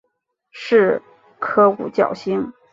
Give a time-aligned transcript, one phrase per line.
[0.49, 0.99] 是
[1.39, 2.51] 颗五角星。